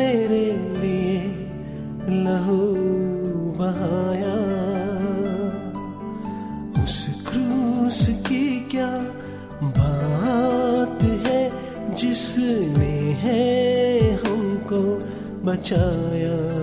मेरे 0.00 0.44
लिए 0.80 1.18
लहू 2.24 2.58
बहाया। 3.58 4.36
उस 6.84 7.24
क्रूस 7.28 8.08
की 8.08 8.60
क्या 8.70 8.90
बात 9.62 11.02
है 11.26 11.42
जिसने 11.94 12.94
है 13.24 14.12
हमको 14.14 14.82
बचाया? 15.44 16.59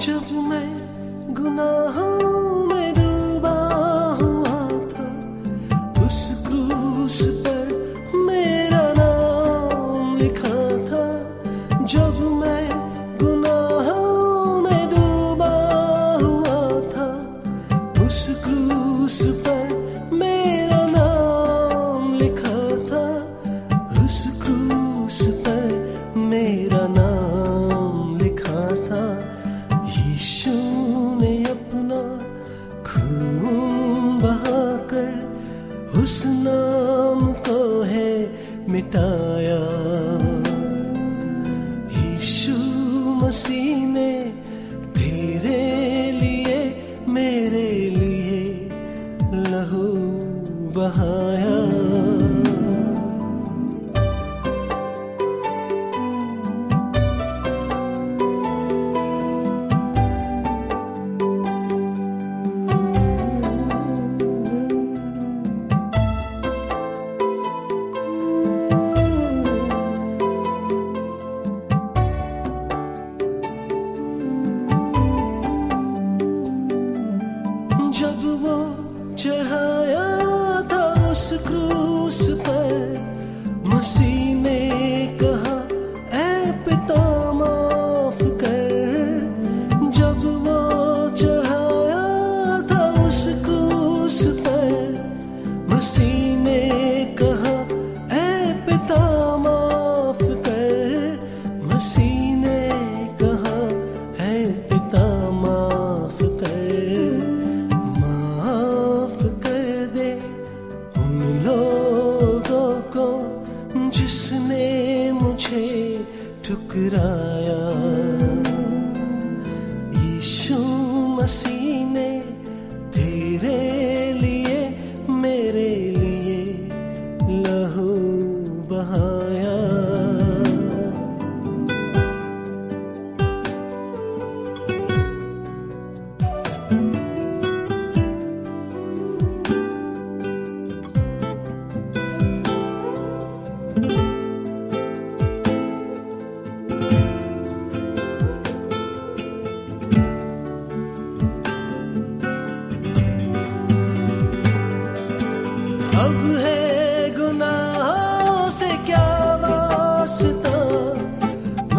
जब 0.00 0.30
मैं 0.48 1.34
गुनाहों 1.34 2.69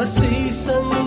see 0.06 0.52
some 0.52 1.01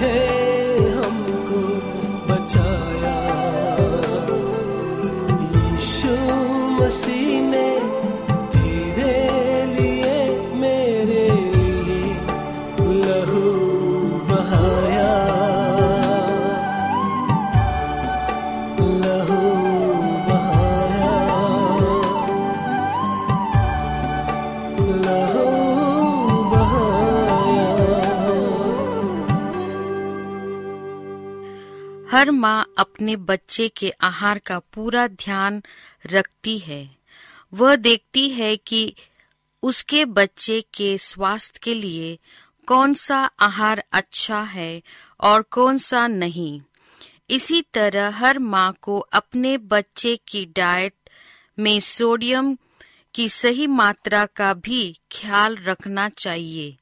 है। 0.00 0.47
हर 32.18 32.30
माँ 32.30 32.74
अपने 32.78 33.16
बच्चे 33.16 33.68
के 33.68 33.90
आहार 33.90 34.38
का 34.38 34.58
पूरा 34.58 35.06
ध्यान 35.06 35.62
रखती 36.06 36.58
है। 36.58 36.96
वह 37.54 37.76
देखती 37.76 38.30
है 38.30 38.56
कि 38.56 38.94
उसके 39.62 40.04
बच्चे 40.04 40.64
के 40.74 40.98
स्वास्थ्य 40.98 41.60
के 41.62 41.74
लिए 41.74 42.18
कौन 42.66 42.94
सा 42.94 43.30
आहार 43.40 43.84
अच्छा 43.92 44.40
है 44.40 44.82
और 45.20 45.42
कौन 45.42 45.78
सा 45.78 46.06
नहीं। 46.06 46.60
इसी 47.30 47.62
तरह 47.62 48.08
हर 48.08 48.38
माँ 48.38 48.76
को 48.82 48.98
अपने 48.98 49.58
बच्चे 49.58 50.18
की 50.28 50.44
डाइट 50.44 50.94
में 51.58 51.80
सोडियम 51.80 52.56
की 53.14 53.28
सही 53.28 53.66
मात्रा 53.66 54.26
का 54.26 54.54
भी 54.54 54.92
ख्याल 54.92 55.56
रखना 55.56 56.08
चाहिए। 56.08 56.76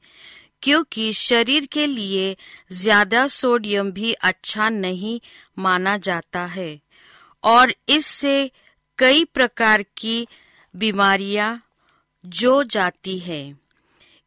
क्योंकि 0.66 1.12
शरीर 1.12 1.66
के 1.72 1.86
लिए 1.86 2.36
ज़्यादा 2.72 3.26
सोडियम 3.26 3.90
भी 3.92 4.12
अच्छा 4.12 4.68
नहीं 4.68 5.20
माना 5.58 5.96
जाता 5.98 6.44
है। 6.44 6.80
और 7.44 7.74
इससे 7.88 8.50
कई 8.98 9.24
प्रकार 9.24 9.82
की 9.96 10.26
बीमारियाँ 10.74 11.50
जो 12.24 12.62
जाती 12.64 13.18
है। 13.18 13.42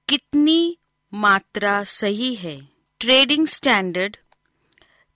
कितनी 0.09 0.77
मात्रा 1.13 1.83
सही 1.83 2.33
है? 2.35 2.57
ट्रेडिंग 3.01 3.47
स्टैंडर्ड 3.47 4.17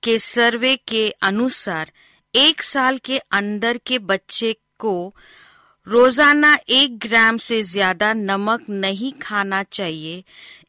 के 0.03 0.17
सर्वे 0.19 0.75
के 0.87 1.09
अनुसार 1.23 1.91
एक 2.33 2.63
साल 2.63 2.97
के 2.97 3.17
अंदर 3.31 3.77
के 3.77 3.99
बच्चे 4.01 4.55
को 4.79 5.13
रोज़ाना 5.87 6.57
एक 6.69 6.97
ग्राम 6.97 7.37
से 7.37 7.61
ज़्यादा 7.61 8.11
नमक 8.13 8.65
नहीं 8.69 9.11
खाना 9.21 9.63
चाहिए 9.63 10.23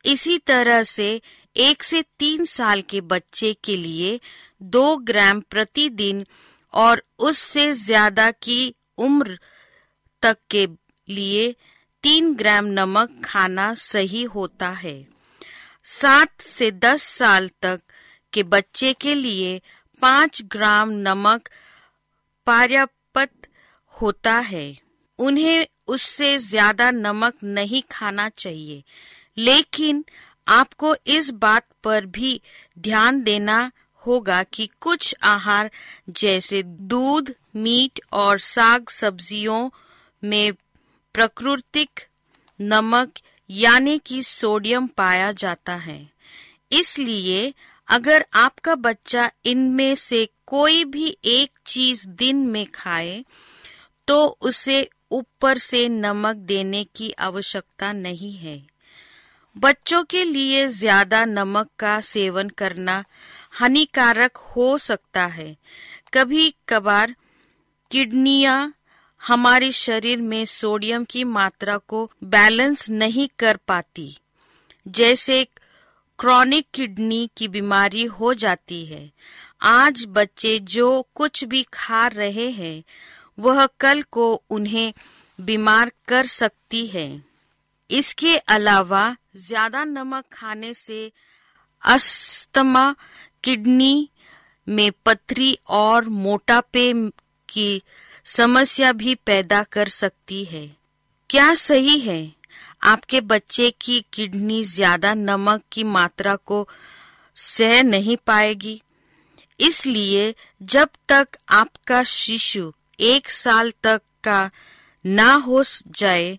इसी 0.05 0.39
तरह 0.39 0.83
से 0.83 1.21
एक 1.56 1.83
से 1.83 2.03
तीन 2.19 2.45
साल 2.45 2.83
के 2.83 3.01
बच्चे 3.01 3.53
के 3.65 3.77
लिए 3.77 4.19
दो 4.62 4.97
ग्राम 4.97 5.41
प्रतिदिन 5.41 6.25
और 6.75 7.03
उससे 7.19 7.73
ज़्यादा 7.73 8.31
की 8.31 8.75
उम्र 8.99 9.39
तक 10.23 10.37
के 10.51 10.67
लिए 11.09 11.55
तीन 12.05 12.35
ग्राम 12.35 12.65
नमक 12.71 13.21
खाना 13.25 13.73
सही 13.75 14.23
होता 14.25 14.69
है। 14.69 14.97
सात 15.85 16.41
से 16.41 16.71
दस 16.71 17.03
साल 17.03 17.49
तक 17.62 17.81
के 18.33 18.43
बच्चे 18.43 18.93
के 18.93 19.15
लिए 19.15 19.61
पाँच 20.03 20.43
ग्राम 20.53 20.91
नमक 21.09 21.49
पर्याप्त 22.47 23.49
होता 23.95 24.39
है। 24.39 24.67
उन्हें 25.19 25.67
उससे 25.87 26.37
ज़्यादा 26.39 26.91
नमक 26.91 27.35
नहीं 27.45 27.83
खाना 27.91 28.29
चाहिए। 28.29 28.83
लेकिन 29.36 30.04
आपको 30.48 30.94
इस 31.06 31.31
बात 31.31 31.66
पर 31.84 32.06
भी 32.06 32.40
ध्यान 32.78 33.22
देना 33.22 33.70
होगा 34.02 34.42
कि 34.42 34.69
कुछ 34.81 35.14
आहार 35.22 35.70
जैसे 36.10 36.62
दूध, 36.62 37.34
मीट 37.56 38.00
और 38.12 38.38
साग 38.38 38.88
सब्जियों 38.88 39.70
में 40.22 40.52
प्राकृतिक 41.14 42.00
नमक 42.60 43.12
यानी 43.50 43.98
कि 43.98 44.22
सोडियम 44.22 44.86
पाया 44.86 45.32
जाता 45.32 45.74
है। 45.74 46.10
इसलिए 46.72 47.55
अगर 47.88 48.24
आपका 48.34 48.74
बच्चा 48.74 49.31
इनमें 49.44 49.94
से 49.94 50.29
कोई 50.46 50.84
भी 50.84 51.17
एक 51.24 51.50
चीज़ 51.67 52.06
दिन 52.08 52.36
में 52.36 52.67
खाए 52.67 53.24
तो 54.08 54.26
उसे 54.41 54.88
ऊपर 55.10 55.58
से 55.58 55.88
नमक 55.88 56.36
देने 56.36 56.84
की 56.84 57.10
आवश्यकता 57.19 57.93
नहीं 57.93 58.32
है। 58.36 58.73
बच्चों 59.56 60.03
के 60.05 60.25
लिए 60.25 60.67
ज़्यादा 60.69 61.25
नमक 61.25 61.69
का 61.79 62.01
सेवन 62.03 62.49
करना 62.49 63.05
हानिकारक 63.53 64.37
हो 64.37 64.77
सकता 64.79 65.27
है। 65.27 65.56
कभी 66.15 66.55
कभार 66.69 67.15
किडनियाँ 67.91 68.75
हमारे 69.20 69.70
शरीर 69.73 70.20
में 70.20 70.44
सोडियम 70.44 71.05
की 71.05 71.25
मात्रा 71.25 71.77
को 71.79 72.11
बैलेंस 72.25 72.89
नहीं 72.91 73.29
कर 73.39 73.56
पाती, 73.69 74.17
जैसे 74.87 75.44
क्रॉनिक 76.19 76.67
किडनी 76.75 77.29
की 77.37 77.49
बीमारी 77.49 78.05
हो 78.05 78.32
जाती 78.34 78.84
है। 78.84 79.11
आज 79.63 80.05
बच्चे 80.08 80.58
जो 80.58 81.06
कुछ 81.15 81.44
भी 81.44 81.63
खा 81.73 82.06
रहे 82.06 82.51
हैं, 82.51 82.82
वह 83.39 83.67
कल 83.81 84.03
को 84.11 84.32
उन्हें 84.51 84.93
बीमार 85.39 85.93
कर 86.08 86.27
सकती 86.27 86.87
है। 86.87 87.33
इसके 87.91 88.36
अलावा 88.36 89.17
ज़्यादा 89.36 89.84
नमक 89.84 90.24
खाने 90.32 90.72
से 90.74 91.10
अस्थमा, 91.82 92.94
किडनी 93.44 94.08
में 94.69 94.91
पथरी 95.06 95.58
और 95.69 96.05
मोटापे 96.05 96.93
की 97.48 97.82
समस्या 98.26 98.93
भी 98.93 99.14
पैदा 99.14 99.62
कर 99.62 99.88
सकती 99.88 100.44
है। 100.44 100.67
क्या 101.31 101.55
सही 101.55 101.98
है? 102.00 102.32
आपके 102.82 103.20
बच्चे 103.20 103.70
की 103.81 104.05
किडनी 104.12 104.62
ज़्यादा 104.64 105.12
नमक 105.14 105.62
की 105.72 105.84
मात्रा 105.84 106.34
को 106.36 106.67
सह 107.36 107.82
नहीं 107.82 108.17
पाएगी। 108.17 108.81
इसलिए 109.60 110.34
जब 110.62 110.88
तक 111.08 111.36
आपका 111.50 112.03
शिशु 112.03 112.72
एक 113.00 113.31
साल 113.31 113.72
तक 113.82 114.03
का 114.24 114.50
ना 115.05 115.32
हो 115.34 115.62
जाए, 115.88 116.38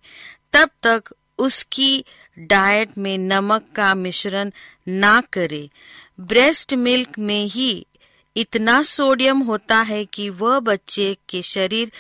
तब 0.53 0.69
तक 0.83 1.13
उसकी 1.39 2.05
डाइट 2.37 2.97
में 2.97 3.17
नमक 3.17 3.65
का 3.75 3.93
मिश्रण 3.95 4.51
ना 4.87 5.19
करे। 5.33 5.69
ब्रेस्ट 6.19 6.73
मिल्क 6.73 7.19
में 7.19 7.45
ही 7.45 7.85
इतना 8.35 8.81
सोडियम 8.81 9.39
होता 9.39 9.81
है 9.81 10.03
कि 10.05 10.29
वह 10.29 10.59
बच्चे 10.59 11.15
के 11.29 11.41
शरीर 11.41 11.91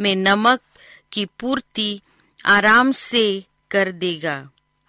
में 0.00 0.14
नमक 0.16 0.60
की 1.12 1.24
पूर्ति 1.40 2.00
आराम 2.44 2.90
से 2.90 3.44
कर 3.70 3.92
देगा। 3.92 4.36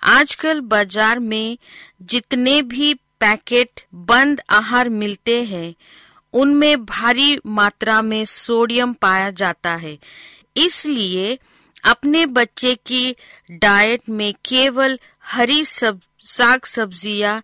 आजकल 0.04 0.60
बाज़ार 0.62 1.20
में 1.20 1.58
जितने 2.02 2.62
भी 2.62 2.94
पैकेट 2.94 3.82
बंद 3.94 4.42
आहार 4.50 4.90
मिलते 4.90 5.42
हैं, 5.44 5.76
उनमें 6.34 6.86
भारी 6.86 7.38
मात्रा 7.46 8.02
में 8.02 8.24
सोडियम 8.26 8.94
पाया 8.94 9.30
जाता 9.32 9.76
है। 9.76 9.98
इसलिए 10.58 11.38
अपने 11.86 12.26
बच्चे 12.26 12.74
की 12.86 13.16
डाइट 13.52 14.10
में 14.10 14.34
केवल 14.46 15.00
हरी 15.24 15.64
सब, 15.66 16.00
साग 16.22 16.66
सब्ज़ियाँ, 16.66 17.42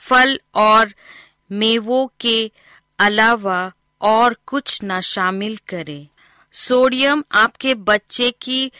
फल 0.00 0.38
और 0.54 0.92
मेवों 1.52 2.06
के 2.20 2.50
अलावा 2.98 3.72
और 4.00 4.36
कुछ 4.46 4.78
न 4.84 5.00
शामिल 5.00 5.56
करें। 5.68 6.06
सोडियम 6.54 7.22
आपके 7.32 7.74
बच्चे 7.74 8.30
की 8.42 8.70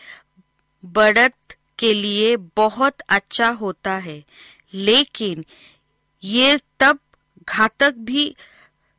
बढ़त 0.84 1.56
के 1.78 1.92
लिए 1.94 2.36
बहुत 2.56 3.00
अच्छा 3.08 3.48
होता 3.50 3.96
है, 3.98 4.22
लेकिन 4.74 5.44
ये 6.22 6.58
तब 6.80 6.98
घातक 7.48 7.94
भी 8.00 8.34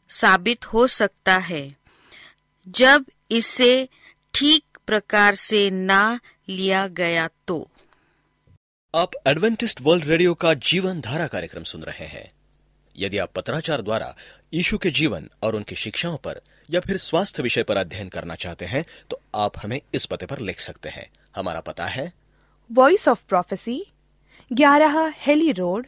साबित 0.10 0.66
हो 0.66 0.86
सकता 0.88 1.38
है 1.38 1.76
जब 2.68 3.06
इसे 3.32 3.88
ठीक 4.34 4.75
प्रकार 4.88 5.36
से 5.36 5.70
ना 5.70 6.20
लिया 6.50 6.88
गया 6.88 7.30
तो। 7.48 7.68
आप 8.96 9.12
एडवेंटिस्ट 9.28 9.82
वर्ल्ड 9.82 10.06
रेडियो 10.06 10.34
का 10.34 10.54
जीवन 10.54 11.02
धारा 11.02 11.28
कार्यक्रम 11.28 11.64
सुन 11.64 11.82
रहे 11.82 12.06
हैं। 12.06 12.32
यदि 12.98 13.18
आप 13.18 13.32
पत्राचार 13.36 13.82
द्वारा 13.82 14.16
यीशु 14.54 14.78
के 14.78 14.92
जीवन 14.92 15.30
और 15.44 15.56
उनकी 15.56 15.76
शिक्षाओं 15.76 16.18
पर 16.18 16.42
या 16.70 16.80
फिर 16.80 16.98
स्वास्थ्य 16.98 17.44
विषय 17.44 17.64
पर 17.64 17.78
अध्ययन 17.78 18.10
करना 18.10 18.36
चाहते 18.36 18.66
हैं 18.66 18.86
तो 19.10 19.20
आप 19.36 19.58
हमें 19.64 19.82
इस 19.94 20.06
पते 20.06 20.26
पर 20.26 20.40
लिख 20.40 20.60
सकते 20.60 20.90
हैं। 20.90 21.10
हमारा 21.36 21.60
पता 21.60 21.86
है। 21.86 22.12
वॉइस 22.72 23.08
ऑफ़ 23.08 23.24
प्रोफेसी 23.30 23.86
ग्यारह 24.54 25.14
हेली 25.18 25.52
रोड 25.52 25.88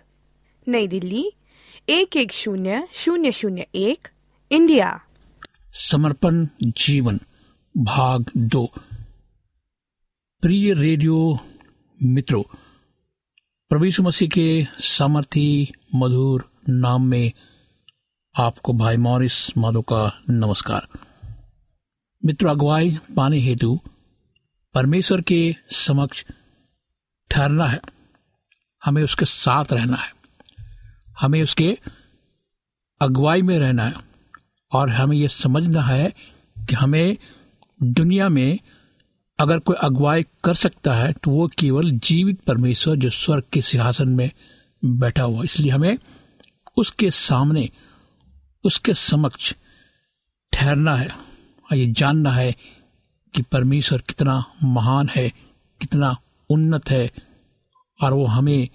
नई 0.68 0.88
दिल्ली 0.88 1.32
एक 1.90 2.16
एक 2.18 2.32
शून्य 2.32 2.88
शून्य 2.94 3.32
शून्य 3.32 3.68
एक 3.76 4.08
इंडिया। 4.52 5.02
समर्पण 5.74 6.48
जीवन। 6.64 7.20
भाग 7.78 8.26
दो। 8.38 8.74
प्रिय 10.42 10.74
रेडियो 10.74 11.40
मित्रों, 12.04 12.44
प्रभु 13.70 14.04
मसीह 14.04 14.30
के 14.30 14.68
सामर्थी 14.80 15.72
मधुर 15.96 16.52
नाम 16.70 17.06
में 17.06 17.32
आपको 18.40 18.74
भाई 18.74 18.98
मॉरिस 18.98 19.58
माधो 19.58 19.82
का 19.82 20.24
नमस्कार। 20.30 20.88
मित्र, 22.26 22.48
अगुवाई 22.48 22.98
पाने 23.18 23.40
हेतु 23.40 23.80
परमेश्वर 24.74 25.22
के 25.22 25.56
समक्ष 25.72 26.26
ठहरना 27.32 27.66
है। 27.66 27.82
हमें 28.86 29.04
उसके 29.04 29.26
साथ 29.26 29.66
रहना 29.74 29.98
है। 29.98 30.14
हमें 31.22 31.44
उसके 31.44 31.80
अगुवाई 33.02 33.42
में 33.42 33.60
रहना 33.60 33.86
है 33.86 33.94
और 34.72 34.90
हमें 34.90 35.18
यह 35.18 35.28
समझना 35.28 35.82
है 35.82 36.14
कि 36.70 36.76
हमें 36.76 37.18
दुनिया 37.84 38.30
में 38.30 38.60
अगर 39.40 39.60
कोई 39.60 39.76
अगुवाई 39.76 40.24
कर 40.24 40.54
सकता 40.54 40.94
है 40.94 41.14
तो 41.14 41.32
वो 41.32 41.48
केवल 41.48 41.92
जीवित 41.92 42.42
परमेश्वर 42.42 42.96
जो 42.96 43.10
स्वर्ग 43.10 43.44
के 43.54 43.62
सिंहासन 43.62 44.10
में 44.10 44.32
बैठा 44.86 45.24
हुआ 45.24 45.44
इसलिए 45.44 45.72
हमें 45.72 45.98
उसके 46.78 47.12
सामने, 47.12 47.70
उसके 48.64 48.94
समक्ष 48.94 49.54
ठहरना 50.54 50.96
है। 50.96 51.08
और 51.72 51.78
ये 51.78 51.86
जानना 51.92 52.32
है 52.32 52.56
कि 53.36 53.42
परमेश्वर 53.42 54.02
कितना 54.02 54.46
महान 54.64 55.10
है, 55.16 55.30
कितना 55.82 56.18
उन्नत 56.50 56.90
है, 56.90 57.12
और 58.04 58.14
वो 58.14 58.26
हमें 58.26 58.70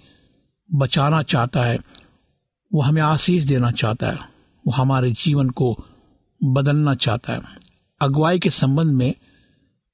बचाना 0.73 1.21
चाहता 1.21 1.63
है, 1.63 1.79
वो 2.73 2.81
हमें 2.81 3.01
आशीष 3.01 3.43
देना 3.43 3.71
चाहता 3.71 4.07
है, 4.07 4.17
वो 4.67 4.71
हमारे 4.71 5.11
जीवन 5.11 5.49
को 5.49 5.85
बदलना 6.43 6.95
चाहता 6.95 7.33
है। 7.33 7.41
अगुवाई 8.01 8.39
के 8.39 8.49
संबंध 8.49 8.93
में 8.93 9.15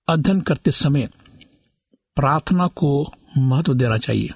अध्ययन 0.08 0.42
करते 0.42 0.72
समय 0.72 1.10
प्रार्थना 2.16 2.68
को 2.68 3.14
महत्व 3.38 3.74
देना 3.74 3.98
चाहिए। 3.98 4.30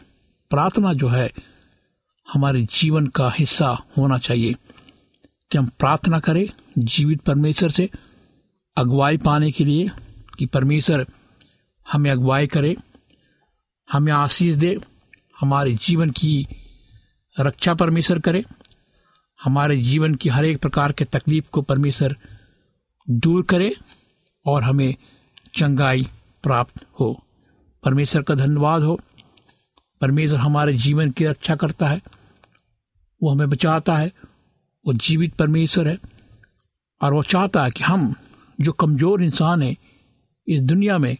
प्रार्थना 0.49 0.93
जो 0.93 1.07
है, 1.07 1.33
हमारे 2.33 2.63
जीवन 2.63 3.07
का 3.07 3.29
हिस्सा 3.29 3.77
होना 3.97 4.17
चाहिए 4.17 4.55
कि 5.51 5.57
हम 5.57 5.65
प्रार्थना 5.65 6.19
करें 6.19 6.49
जीवित 6.77 7.21
परमेश्वर 7.21 7.69
से। 7.69 7.89
अगुवाई 8.77 9.17
पाने 9.17 9.51
के 9.51 9.65
लिए 9.65 9.91
कि 10.37 10.45
परमेश्वर 10.45 11.05
हमें 11.91 12.11
अगुवाई 12.11 12.47
करे, 12.47 12.77
हमें 13.91 14.13
आशीष 14.13 14.55
दे, 14.55 14.79
हमारे 15.41 15.75
जीवन 15.75 16.09
की 16.09 16.47
रक्षा 17.39 17.73
परमेश्वर 17.73 18.19
करे, 18.19 18.45
हमारे 19.43 19.81
जीवन 19.81 20.15
की 20.15 20.29
हर 20.29 20.45
एक 20.45 20.61
प्रकार 20.61 20.91
के 20.91 21.05
तकलीफ़ 21.05 21.45
को 21.49 21.61
परमेश्वर 21.61 22.17
दूर 23.09 23.43
करे 23.43 23.75
और 24.45 24.63
हमें 24.63 24.95
चंगाई 25.55 26.03
प्राप्त 26.43 26.85
हो। 26.99 27.23
परमेश्वर 27.83 28.21
का 28.21 28.35
धन्यवाद 28.35 28.83
हो। 28.83 28.99
परमेश्वर 30.01 30.39
हमारे 30.39 30.73
जीवन 30.73 31.11
की 31.11 31.25
रक्षा 31.25 31.55
करता 31.55 31.87
है। 31.87 32.01
वो 33.23 33.29
हमें 33.29 33.49
बचाता 33.49 33.95
है। 33.95 34.13
वो 34.87 34.93
जीवित 34.93 35.33
परमेश्वर 35.33 35.87
है। 35.87 35.97
और 37.01 37.13
वो 37.13 37.23
चाहता 37.23 37.63
है 37.63 37.71
कि 37.71 37.83
हम, 37.83 38.15
जो 38.61 38.71
कमज़ोर 38.71 39.23
इंसान 39.23 39.61
है, 39.61 39.77
इस 40.47 40.61
दुनिया 40.61 40.97
में 40.97 41.17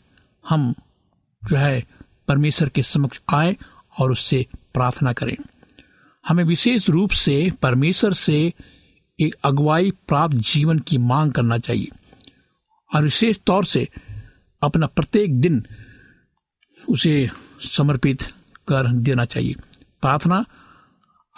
हम, 0.50 0.76
जो 1.46 1.58
है, 1.58 1.88
परमेश्वर 2.28 2.70
के 2.70 2.84
समक्ष 2.84 3.20
आए 3.34 3.58
और 4.00 4.12
उससे 4.12 4.48
प्रार्थना 4.74 5.14
करें। 5.14 5.38
हमें 6.28 6.44
विशेष 6.44 6.90
रूप 6.90 7.10
से, 7.10 7.52
परमेश्वर 7.62 8.14
से 8.14 8.54
एक 9.20 9.36
अगुवाई 9.44 9.92
प्राप्त 9.92 10.36
जीवन 10.36 10.80
की 10.80 10.98
मांग 10.98 11.32
करना 11.32 11.58
चाहिए। 11.58 11.88
और 12.96 13.04
विशेष 13.04 13.40
तौर 13.40 13.66
से 13.66 13.90
अपना 14.62 14.88
प्रत्येक 14.88 15.42
दिन 15.42 15.66
उसे 16.90 17.30
समर्पित 17.60 18.22
कर 18.68 18.92
देना 18.92 19.26
चाहिए। 19.26 19.54
प्रार्थना 20.02 20.46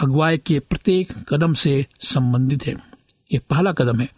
अगुवाई 0.02 0.38
के 0.38 0.60
प्रत्येक 0.60 1.14
कदम 1.30 1.54
से 1.54 1.88
संबंधित 2.00 2.66
है। 2.66 2.76
ये 3.32 3.40
पहला 3.40 3.72
कदम 3.72 4.00
है। 4.00 4.10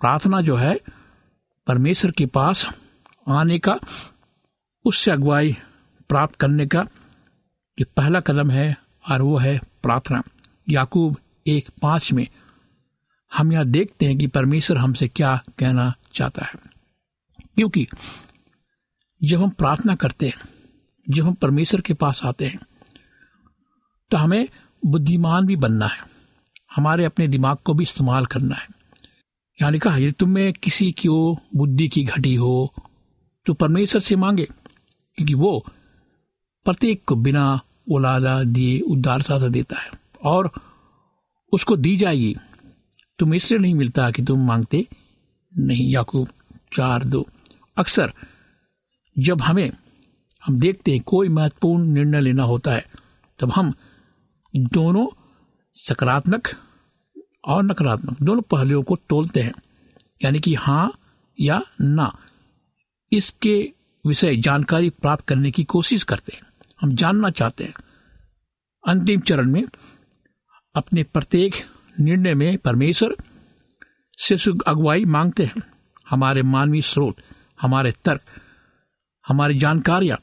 प्रार्थना 0.00 0.40
जो 0.40 0.56
है, 0.56 0.80
परमेश्वर 1.66 2.10
के 2.10 2.26
पास 2.26 2.68
आने 3.28 3.58
का, 3.58 3.80
उससे 4.84 5.10
अगुवाई 5.10 5.56
प्राप्त 6.08 6.34
करने 6.34 6.66
का 6.66 6.80
ये 7.78 7.84
पहला 7.84 8.20
कदम 8.20 8.50
है, 8.50 8.76
और 9.10 9.22
वो 9.22 9.38
है 9.38 9.58
प्रार्थना। 9.58 10.22
याकूब 10.68 11.16
एक 11.46 11.70
पाँच 11.82 12.12
में 12.12 12.26
हम 13.32 13.52
यहाँ 13.52 13.64
देखते 13.66 14.06
हैं 14.06 14.16
कि 14.18 14.26
परमेश्वर 14.26 14.76
हमसे 14.78 15.08
क्या 15.08 15.36
कहना 15.58 15.92
चाहता 16.14 16.44
है। 16.44 16.54
क्योंकि 17.56 17.86
जब 19.20 19.42
हम 19.42 19.50
प्रार्थना 19.50 19.94
करते 19.94 20.26
हैं, 20.26 20.48
जब 21.06 21.24
हम 21.24 21.34
परमेश्वर 21.34 21.80
के 21.80 21.94
पास 21.94 22.20
आते 22.24 22.46
हैं 22.46 22.60
तो 24.10 24.16
हमें 24.16 24.48
बुद्धिमान 24.82 25.46
भी 25.46 25.56
बनना 25.56 25.86
है। 25.86 26.00
हमारे 26.76 27.04
अपने 27.04 27.26
दिमाग 27.28 27.56
को 27.56 27.74
भी 27.74 27.82
इस्तेमाल 27.82 28.26
करना 28.26 28.54
है। 28.54 28.68
यानी 29.58 29.78
कहा, 29.78 29.96
यदि 29.96 30.12
तुम 30.12 30.28
में 30.28 30.52
किसी 30.52 30.90
की 30.92 31.08
ओ 31.08 31.36
बुद्धि 31.56 31.88
की 31.88 32.04
घटी 32.04 32.34
हो 32.34 32.74
तो 33.46 33.54
परमेश्वर 33.54 34.00
से 34.00 34.16
मांगे, 34.16 34.44
क्योंकि 34.44 35.34
वो 35.34 35.66
प्रत्येक 36.66 37.02
को 37.06 37.16
बिना 37.16 37.60
उलादा 37.90 38.42
दिए 38.44 38.78
उदारता 38.80 39.38
से 39.38 39.50
देता 39.50 39.80
है 39.80 39.90
और 40.24 40.50
उसको 41.52 41.76
दी 41.76 41.96
जाएगी। 41.96 42.36
तुम 43.22 43.34
इसलिए 43.34 43.60
नहीं 43.60 43.74
मिलता 43.74 44.10
कि 44.10 44.22
तुम 44.22 44.46
मांगते 44.46 44.88
नहीं, 45.58 45.92
याकूब, 45.92 46.28
चार 46.72 47.04
दो। 47.04 47.28
अक्सर 47.76 48.12
जब 49.18 49.42
हमें, 49.42 49.70
हम 50.46 50.58
देखते 50.58 50.92
हैं 50.92 51.00
कोई 51.00 51.28
महत्वपूर्ण 51.28 51.84
निर्णय 51.84 52.20
लेना 52.20 52.42
होता 52.42 52.72
है, 52.72 52.86
तब 53.38 53.52
हम 53.52 53.74
दोनों 54.56 55.06
सकारात्मक 55.74 56.48
और 57.44 57.62
नकारात्मक, 57.62 58.22
दोनों 58.22 58.42
पहलुओं 58.42 58.82
को 58.82 58.96
तोलते 58.96 59.40
हैं। 59.40 59.52
यानी 60.24 60.40
कि 60.40 60.54
हाँ 60.54 60.98
या 61.40 61.62
ना, 61.80 62.18
इसके 63.12 63.72
विषय 64.06 64.36
जानकारी 64.36 64.90
प्राप्त 64.90 65.24
करने 65.24 65.50
की 65.50 65.64
कोशिश 65.64 66.02
करते 66.02 66.32
हैं। 66.34 66.42
हम 66.80 66.94
जानना 66.94 67.30
चाहते 67.30 67.64
हैं। 67.64 67.74
अंतिम 68.88 69.20
चरण 69.20 69.50
में 69.50 69.64
अपने 70.74 71.02
प्रत्येक 71.02 71.52
निर्णय 72.00 72.34
में 72.34 72.58
परमेश्वर 72.58 73.16
से 74.18 74.36
सुख 74.36 74.56
अगुवाई 74.66 75.04
मांगते 75.04 75.44
हैं। 75.44 75.62
हमारे 76.10 76.42
मानवीय 76.42 76.82
स्रोत, 76.82 77.16
हमारे 77.60 77.92
तर्क, 78.04 78.22
हमारी 79.28 79.58
जानकारियाँ 79.58 80.18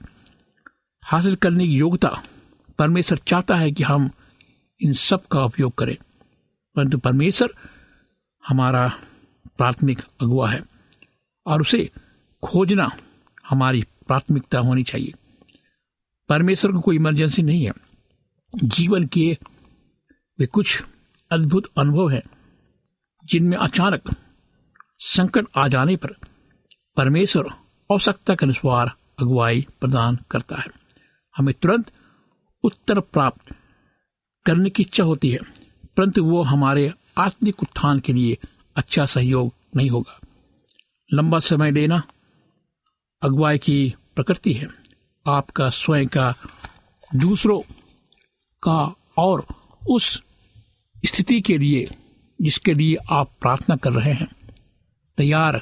हासिल 1.03 1.35
करने 1.35 1.67
की 1.67 1.73
योग्यता 1.73 2.23
परमेश्वर 2.79 3.17
चाहता 3.17 3.55
है 3.55 3.71
कि 3.71 3.83
हम 3.83 4.11
इन 4.81 4.93
सब 4.93 5.27
का 5.27 5.45
उपयोग 5.45 5.75
करें। 5.75 5.97
परंतु 6.75 6.97
परमेश्वर 6.97 7.53
हमारा 8.47 8.99
प्राथमिक 9.57 9.99
अगुआ 10.21 10.49
है 10.49 10.63
और 11.45 11.61
उसे 11.61 11.91
खोजना 12.43 12.89
हमारी 13.49 13.83
प्राथमिकता 14.07 14.59
होनी 14.59 14.83
चाहिए। 14.83 15.13
परमेश्वर 16.29 16.71
को 16.71 16.79
कोई 16.79 16.95
इमरजेंसी 16.95 17.41
नहीं 17.41 17.65
है। 17.65 17.73
जीवन 18.63 19.07
के 19.07 19.38
वे 20.39 20.45
कुछ 20.45 20.83
अद्भुत 21.31 21.63
अनुभव 21.77 22.09
हैं, 22.09 22.21
जिनमें 23.25 23.57
अचानक 23.57 24.15
संकट 25.00 25.45
आ 25.57 25.67
जाने 25.67 25.95
पर 25.95 26.15
परमेश्वर 26.98 27.48
आवश्यकता 27.91 28.36
के 28.36 28.45
अनुसार 28.45 28.91
अगुवाई 29.19 29.65
प्रदान 29.81 30.17
करता 30.31 30.55
है। 30.55 30.67
हमें 31.38 31.53
तुरंत 31.53 31.91
उत्तर 32.63 33.00
प्राप्त 33.00 33.55
करने 34.45 34.69
की 34.69 34.83
इच्छा 34.83 35.03
होती 35.03 35.29
है, 35.29 35.39
परंतु 35.98 36.24
वो 36.24 36.41
हमारे 36.41 36.93
आत्मिक 37.17 37.63
उत्थान 37.63 38.00
के 38.00 38.13
लिए 38.13 38.38
अच्छा 38.75 39.05
सहयोग 39.05 39.53
नहीं 39.75 39.89
होगा। 39.89 40.19
लंबा 41.13 41.39
समय 41.39 41.71
लेना 41.71 42.01
अगुवाई 43.21 43.57
की 43.57 43.93
प्रकृति 44.15 44.53
है। 44.53 44.67
आपका 45.27 45.69
स्वयं 45.69 46.07
का 46.07 46.33
दूसरों 47.15 47.59
का 48.63 48.95
और 49.17 49.45
उस 49.89 50.24
स्थिति 51.05 51.41
के 51.41 51.57
लिए, 51.57 51.95
जिसके 52.41 52.73
लिए 52.73 52.97
आप 53.11 53.31
प्रार्थना 53.41 53.75
कर 53.75 53.91
रहे 53.93 54.13
हैं, 54.13 54.27
तैयार 55.17 55.61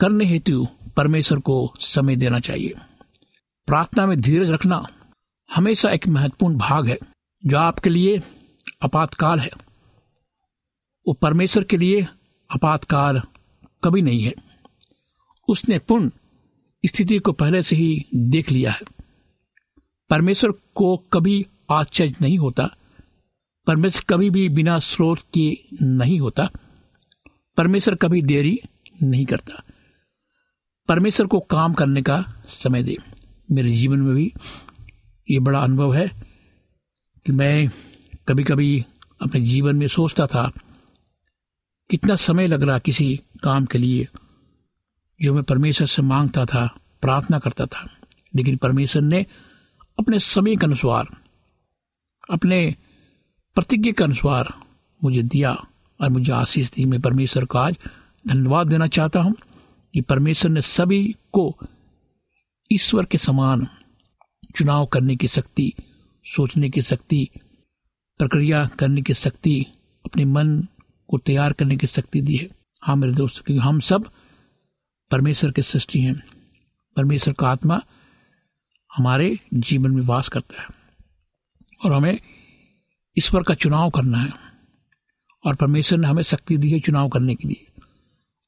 करने 0.00 0.24
हेतु 0.24 0.68
परमेश्वर 0.96 1.38
को 1.38 1.74
समय 1.80 2.16
देना 2.16 2.40
चाहिए। 2.40 2.74
प्रार्थना 3.66 4.06
में 4.06 4.20
धीरज 4.20 4.50
रखना 4.50 4.86
हमेशा 5.54 5.90
एक 5.90 6.08
महत्वपूर्ण 6.08 6.56
भाग 6.56 6.88
है, 6.88 6.98
जो 7.46 7.58
आपके 7.58 7.90
लिए 7.90 8.22
आपातकाल 8.82 9.40
है। 9.40 9.50
वो 11.08 11.12
परमेश्वर 11.12 11.64
के 11.64 11.76
लिए 11.76 12.06
आपातकाल 12.50 13.22
कभी 13.84 14.02
नहीं 14.02 14.22
है। 14.22 14.34
उसने 15.48 15.78
पूर्ण 15.78 16.10
स्थिति 16.86 17.18
को 17.18 17.32
पहले 17.32 17.62
से 17.62 17.76
ही 17.76 18.04
देख 18.14 18.50
लिया 18.50 18.70
है। 18.70 18.80
परमेश्वर 20.10 20.52
को 20.74 20.96
कभी 20.96 21.46
आश्चर्य 21.70 22.14
नहीं 22.20 22.38
होता 22.38 22.76
परमेश्वर 23.66 24.02
कभी 24.08 24.30
भी 24.30 24.48
बिना 24.48 24.78
स्रोत 24.78 25.18
के 25.34 25.58
नहीं 25.82 26.20
होता। 26.20 26.50
परमेश्वर 27.56 27.94
कभी 27.94 28.22
देरी 28.22 28.60
नहीं 29.02 29.26
करता। 29.26 29.62
परमेश्वर 30.88 31.26
को 31.26 31.40
काम 31.40 31.74
करने 31.74 32.02
का 32.02 32.42
समय 32.46 32.82
दे। 32.82 32.96
मेरे 33.50 33.72
जीवन 33.72 33.98
में 33.98 34.14
भी 34.14 34.32
ये 35.30 35.38
बड़ा 35.38 35.60
अनुभव 35.60 35.94
है 35.94 36.08
कि 37.26 37.32
मैं 37.32 37.70
कभी 38.28 38.44
कभी 38.44 38.84
अपने 39.22 39.40
जीवन 39.40 39.76
में 39.76 39.88
सोचता 39.88 40.26
था, 40.26 40.52
कितना 41.90 42.16
समय 42.16 42.46
लग 42.46 42.62
रहा 42.62 42.78
किसी 42.78 43.20
काम 43.42 43.66
के 43.66 43.78
लिए 43.78 44.08
जो 45.22 45.34
मैं 45.34 45.44
परमेश्वर 45.44 45.86
से 45.86 46.02
माँगता 46.02 46.46
था, 46.46 46.78
प्रार्थना 47.02 47.38
करता 47.38 47.66
था। 47.66 47.96
लेकिन 48.36 48.56
परमेश्वर 48.56 49.02
ने 49.02 49.26
अपने 49.98 50.18
समय 50.18 50.56
के 50.56 50.66
अनुसार, 50.66 51.06
अपने 52.30 52.76
प्रतिज्ञा 53.56 53.92
के 53.92 54.04
अनुसार 54.04 54.52
मुझे 55.04 55.22
दिया 55.22 55.52
और 56.00 56.10
मुझे 56.10 56.32
आशीष 56.32 56.70
दी। 56.70 56.84
मैं 56.84 57.00
परमेश्वर 57.00 57.44
का 57.44 57.60
आज 57.60 57.76
धन्यवाद 58.28 58.68
देना 58.68 58.86
चाहता 58.86 59.20
हूँ 59.20 59.34
कि 59.94 60.00
परमेश्वर 60.00 60.50
ने 60.50 60.60
सभी 60.60 61.16
को 61.32 61.56
ईश्वर 62.72 63.04
के 63.04 63.18
समान 63.18 63.66
चुनाव 64.56 64.86
करने 64.86 65.16
की 65.16 65.28
शक्ति, 65.28 65.72
सोचने 66.24 66.70
की 66.70 66.82
शक्ति, 66.82 67.28
प्रक्रिया 68.18 68.64
करने 68.66 69.02
की 69.02 69.14
शक्ति, 69.14 69.66
अपने 70.04 70.24
मन 70.24 70.66
को 71.08 71.18
तैयार 71.18 71.52
करने 71.52 71.76
की 71.76 71.86
शक्ति 71.86 72.20
दी 72.20 72.36
है। 72.36 72.48
हाँ 72.82 72.96
मेरे 72.96 73.12
दोस्तों, 73.12 73.42
क्योंकि 73.42 73.62
हम 73.62 73.80
सब 73.80 74.10
परमेश्वर 75.10 75.50
के 75.50 75.62
सृष्टि 75.62 76.00
हैं। 76.00 76.22
परमेश्वर 76.96 77.34
का 77.34 77.48
आत्मा 77.48 77.82
हमारे 78.96 79.38
जीवन 79.54 79.90
में 79.90 80.02
वास 80.02 80.28
करता 80.28 80.62
है 80.62 80.68
और 81.84 81.92
हमें 81.92 82.20
ईश्वर 83.18 83.42
का 83.42 83.54
चुनाव 83.54 83.90
करना 83.90 84.18
है। 84.18 84.32
और 85.44 85.54
परमेश्वर 85.54 85.98
ने 85.98 86.08
हमें 86.08 86.22
शक्ति 86.22 86.56
दी 86.56 86.70
है 86.70 86.80
चुनाव 86.80 87.08
करने 87.08 87.34
के 87.34 87.48
लिए। 87.48 87.66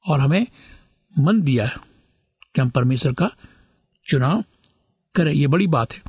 और 0.06 0.20
हमें 0.20 0.46
मन 1.18 1.42
दिया 1.42 1.66
है 1.66 1.76
कि 2.54 2.60
हम 2.60 2.70
परमेश्वर 2.70 3.12
का 3.12 3.30
चुनाव 4.08 4.44
करें। 5.14 5.32
ये 5.32 5.46
बड़ी 5.46 5.66
बात 5.66 5.92
है। 5.92 6.02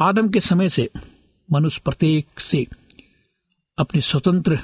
आदम 0.00 0.28
के 0.28 0.40
समय 0.40 0.68
से, 0.68 0.90
मनुष्य 1.52 1.82
प्रत्येक 1.84 2.40
से 2.40 2.66
अपने 3.78 4.00
स्वतंत्र, 4.00 4.60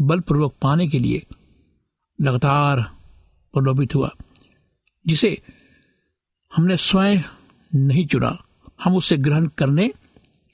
बलपूर्वक 0.00 0.54
पाने 0.62 0.88
के 0.88 0.98
लिए 0.98 1.26
लगातार 2.20 2.80
प्रलोभित 3.52 3.94
हुआ, 3.94 4.10
जिसे 5.06 5.42
हमने 6.56 6.76
स्वयं 6.76 7.18
नहीं 7.74 8.06
चुना। 8.06 8.44
हम 8.84 8.96
उसे 8.96 9.16
ग्रहण 9.16 9.46
करने 9.46 9.92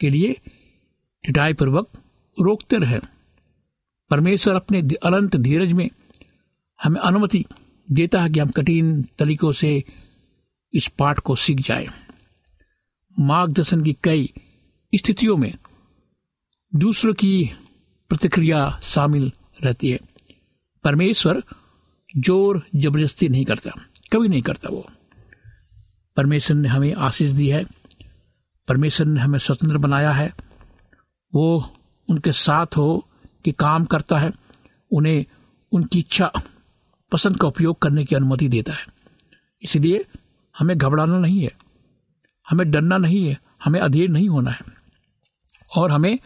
के 0.00 0.10
लिए 0.10 0.40
टिटाई 1.24 1.52
पूर्वक 1.52 1.88
रोकते 2.38 2.76
रहे। 2.76 2.98
परमेश्वर 4.10 4.54
अपने 4.54 4.80
अनंत 5.04 5.36
धीरज 5.38 5.72
में 5.72 5.88
हमें 6.80 7.00
अनुमति 7.00 7.44
देता 7.88 8.22
है 8.22 8.30
कि 8.30 8.40
हम 8.40 8.48
कठिन 8.50 9.02
तरीकों 9.18 9.52
से 9.52 9.82
इस 10.74 10.86
पाठ 10.98 11.18
को 11.18 11.36
सीख 11.36 11.60
जाए। 11.60 11.86
मार्गदर्शन 13.16 13.82
की 13.84 13.96
कई 14.04 14.32
स्थितियों 14.92 15.36
में 15.36 15.52
दूसरों 16.72 17.14
की 17.14 17.50
प्रतिक्रिया 18.10 18.68
शामिल 18.82 19.30
रहती 19.64 19.90
है। 19.90 19.98
परमेश्वर 20.84 21.42
ज़ोर 22.14 22.62
ज़बरदस्ती 22.76 23.28
नहीं 23.28 23.44
करता, 23.44 23.70
कभी 24.12 24.28
नहीं 24.28 24.42
करता 24.42 24.68
वो। 24.68 24.86
परमेश्वर 26.16 26.56
ने 26.56 26.68
हमें 26.68 26.92
आशीष 26.94 27.30
दी 27.30 27.48
है। 27.48 27.64
परमेश्वर 28.68 29.06
ने 29.06 29.20
हमें 29.20 29.38
स्वतंत्र 29.38 29.78
बनाया 29.78 30.10
है। 30.12 30.32
वो 31.34 31.74
उनके 32.08 32.32
साथ 32.32 32.76
हो 32.76 33.08
कि 33.44 33.52
काम 33.52 33.84
करता 33.84 34.18
है, 34.18 34.32
उन्हें 34.90 35.24
उनकी 35.72 35.98
इच्छा 35.98 36.30
पसंद 37.12 37.36
का 37.36 37.48
उपयोग 37.48 37.78
करने 37.78 38.04
की 38.04 38.14
अनुमति 38.16 38.48
देता 38.48 38.72
है। 38.72 38.86
इसलिए 39.62 40.04
हमें 40.54 40.76
घबराना 40.78 41.18
नहीं 41.18 41.42
है, 41.42 41.50
हमें 42.46 42.70
डरना 42.70 42.98
नहीं 42.98 43.26
है, 43.28 43.38
हमें 43.64 43.80
अधीर 43.80 44.08
नहीं 44.08 44.28
होना 44.28 44.50
है 44.50 44.64
और 45.76 45.90
हमें 45.90 46.18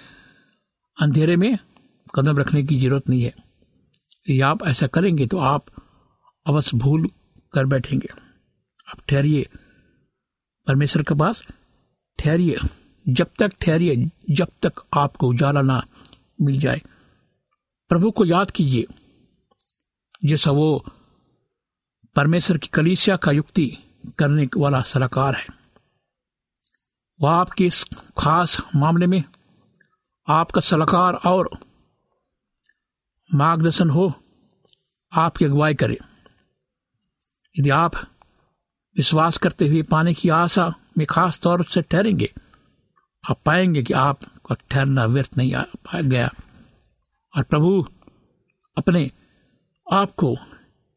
अंधेरे 0.96 1.36
में 1.36 1.56
कदम 2.14 2.38
रखने 2.38 2.62
की 2.62 2.78
ज़रूरत 2.80 3.08
नहीं 3.08 3.22
है। 3.22 3.34
यदि 4.26 4.40
आप 4.40 4.66
ऐसा 4.66 4.86
करेंगे 4.86 5.26
तो 5.26 5.38
आप 5.38 5.66
अवश्य 6.46 6.76
भूल 6.76 7.08
कर 7.54 7.66
बैठेंगे। 7.66 8.08
आप 8.88 8.98
ठहरिए, 9.08 9.48
परमेश्वर 10.66 11.02
के 11.02 11.14
पास 11.14 11.42
ठहरिए। 12.18 12.58
जब 13.08 13.30
तक 13.38 13.52
ठहरिए, 13.60 14.10
जब 14.30 14.48
तक 14.62 14.72
आपको 14.94 15.28
उजाला 15.28 15.62
ना 15.62 15.86
मिल 16.42 16.60
जाए। 16.60 16.82
प्रभु 17.88 18.10
को 18.10 18.24
याद 18.24 18.50
कीजिए, 18.50 18.86
जैसा 20.24 20.50
वो 20.50 20.84
परमेश्वर 22.16 22.58
की 22.58 22.68
कलीसिया 22.68 23.16
का 23.16 23.32
युक्ति 23.32 23.78
करने 24.18 24.48
वाला 24.56 24.82
सलाहकार 24.82 25.34
है। 25.34 25.46
वह 27.20 27.30
आपके 27.30 27.66
इस 27.66 27.84
खास 28.18 28.62
मामले 28.76 29.06
में 29.06 29.24
आपका 30.28 30.60
सलाहकार 30.60 31.14
और 31.14 31.50
मार्गदर्शन 33.34 33.90
हो, 33.90 34.12
आपकी 35.12 35.44
अगुवाई 35.44 35.74
करे। 35.74 35.98
यदि 37.58 37.70
आप 37.70 37.94
विश्वास 38.96 39.38
करते 39.38 39.68
हुए 39.68 39.82
पाने 39.82 40.14
की 40.14 40.28
आशा 40.28 40.74
में 40.98 41.06
खास 41.06 41.40
तौर 41.40 41.64
से 41.64 41.82
ठहरेंगे 41.82 42.32
आप 43.30 43.40
पाएँगे 43.44 43.82
कि 43.82 43.92
आपका 43.92 44.56
ठहरना 44.70 45.04
व्यर्थ 45.04 45.36
नहीं 45.36 45.54
आ 45.54 45.64
गया। 46.00 46.30
और 47.36 47.42
प्रभु, 47.42 47.88
अपने 48.78 49.10
आप 49.92 50.14
को 50.14 50.36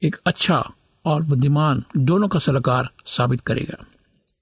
एक 0.04 0.16
अच्छा 0.26 0.72
और 1.06 1.24
बुद्धिमान 1.24 1.84
दोनों 1.98 2.28
का 2.28 2.40
सलाहकार 2.40 2.90
साबित 3.06 3.42
करेगा। 3.42 3.86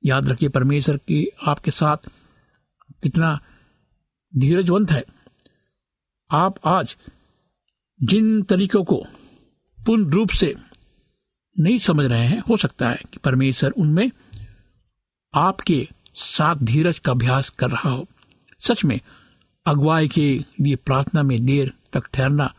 याद 0.06 0.30
रखिए, 0.30 0.50
परमेश्वर 0.50 0.98
की 0.98 1.28
आपके 1.48 1.72
साथ 1.72 1.98
कितना 3.04 3.40
धीरजवंत 4.38 4.92
है। 4.92 5.04
आप 6.32 6.56
आज 6.66 6.98
जिन 8.04 8.44
तरीकों 8.44 8.84
को 8.84 9.06
पूर्ण 9.86 10.10
रूप 10.10 10.30
से 10.30 10.56
नहीं 11.60 11.78
समझ 11.78 12.06
रहे 12.06 12.26
हैं, 12.26 12.40
हो 12.40 12.58
सकता 12.58 12.90
है 12.90 13.00
कि 13.14 13.18
परमेश्वर 13.18 13.72
उनमें 13.72 14.12
आपके 15.36 15.90
साथ 16.18 16.56
धीरज 16.56 17.00
का 17.00 17.12
अभ्यास 17.12 17.50
कर 17.50 17.70
रहा 17.70 17.90
हो। 17.90 18.08
सच 18.60 18.86
में, 18.86 19.02
अगुवाई 19.66 20.08
के 20.08 20.46
लिए 20.62 20.76
प्रार्थना 20.76 21.24
में 21.24 21.46
देर 21.46 21.74
तक 21.94 22.08
ठहरना 22.14 22.54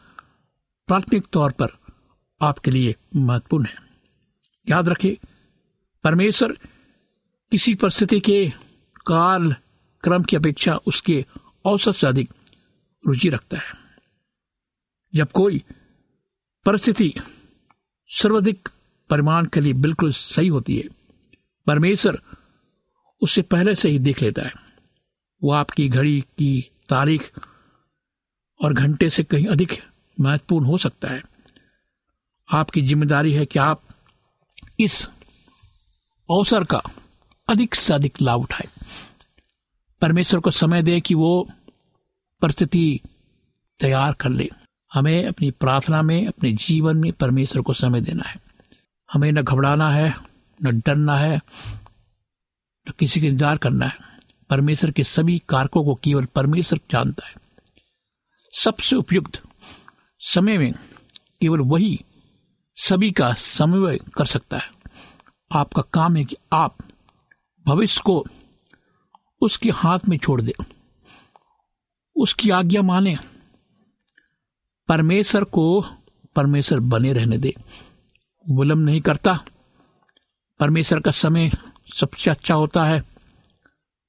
प्राथमिक 0.86 1.26
तौर 1.32 1.52
पर 1.52 1.66
आपके 2.42 2.70
लिए 2.70 2.96
महत्वपूर्ण 3.16 3.66
है। 3.66 3.74
याद 4.68 4.88
रखें, 4.88 5.26
परमेश्वर 6.04 6.52
किसी 7.50 7.74
परिस्थिति 7.74 8.20
के 8.20 8.52
काल 9.06 9.52
क्रम 10.04 10.22
की 10.22 10.36
अपेक्षा 10.36 10.76
उसके 10.76 11.26
औसत 11.64 11.92
से 11.92 12.06
अधिक 12.06 12.30
रुचि 13.06 13.28
रखता 13.28 13.56
है। 13.56 13.72
जब 15.14 15.32
कोई 15.32 15.62
परिस्थिति 16.64 17.14
सर्वाधिक 18.08 18.68
परिमाण 19.10 19.46
के 19.46 19.60
लिए 19.60 19.72
बिल्कुल 19.72 20.12
सही 20.12 20.48
होती 20.48 20.76
है, 20.76 20.88
परमेश्वर 21.66 22.22
उससे 23.22 23.42
पहले 23.42 23.74
से 23.74 23.88
ही 23.88 23.98
देख 23.98 24.22
लेता 24.22 24.42
है। 24.42 24.52
वो 25.42 25.52
आपकी 25.52 25.88
घड़ी 25.88 26.20
की 26.20 26.70
तारीख 26.88 27.32
और 28.60 28.72
घंटे 28.72 29.10
से 29.10 29.22
कहीं 29.22 29.46
अधिक 29.46 29.82
महत्वपूर्ण 30.20 30.66
हो 30.66 30.78
सकता 30.78 31.08
है। 31.08 31.22
आपकी 32.48 32.82
ज़िम्मेदारी 32.82 33.32
है 33.32 33.46
कि 33.46 33.58
आप 33.58 33.82
इस 34.80 35.06
अवसर 36.28 36.64
का 36.64 36.82
अधिक 37.48 37.74
से 37.74 37.94
अधिक 37.94 38.22
लाभ 38.22 38.40
उठाए। 38.40 38.66
परमेश्वर 40.02 40.40
को 40.40 40.50
समय 40.50 40.82
दे 40.82 41.00
कि 41.00 41.14
वो 41.14 41.48
परिस्थिति 42.42 43.00
तैयार 43.80 44.12
कर 44.12 44.30
ले। 44.30 44.50
हमें 44.92 45.26
अपनी 45.26 45.50
प्रार्थना 45.50 46.02
में, 46.02 46.26
अपने 46.26 46.52
जीवन 46.52 46.96
में 46.96 47.12
परमेश्वर 47.12 47.62
को 47.62 47.72
समय 47.72 48.00
देना 48.00 48.28
है। 48.28 48.40
हमें 49.12 49.32
न 49.32 49.42
घबराना 49.42 49.90
है, 49.90 50.14
न 50.62 50.80
डरना 50.80 51.16
है 51.16 51.40
किसी 52.92 53.20
का 53.20 53.26
इंतज़ार 53.26 53.58
करना 53.58 53.86
है। 53.86 53.98
परमेश्वर 54.50 54.90
के 54.90 55.04
सभी 55.04 55.42
कारकों 55.48 55.84
को 55.84 55.94
केवल 55.94 56.24
परमेश्वर 56.24 56.80
जानता 56.90 57.26
है। 57.26 57.34
सबसे 58.52 58.96
उपयुक्त 58.96 59.42
समय 60.20 60.58
में 60.58 60.72
केवल 61.40 61.60
वही 61.60 62.04
सभी 62.76 63.10
का 63.10 63.34
समन्वय 63.34 63.98
कर 64.16 64.24
सकता 64.24 64.58
है। 64.58 64.70
आपका 65.52 65.82
काम 65.82 66.16
है 66.16 66.24
कि 66.24 66.36
आप 66.52 66.76
भविष्य 67.66 68.02
को 68.04 68.24
उसके 69.40 69.70
हाथ 69.70 69.98
में 70.08 70.18
छोड़ 70.18 70.42
दे। 70.42 70.52
उसकी 72.16 72.50
आज्ञा 72.50 72.82
माने। 72.82 73.16
परमेश्वर 74.88 75.44
को 75.44 75.84
परमेश्वर 76.36 76.80
बने 76.80 77.12
रहने 77.12 77.38
दे। 77.38 77.54
विलंब 78.50 78.84
नहीं 78.84 79.00
करता। 79.00 79.44
परमेश्वर 80.60 81.00
का 81.00 81.10
समय 81.10 81.52
सबसे 81.94 82.30
अच्छा 82.30 82.54
होता 82.54 82.84
है। 82.84 83.04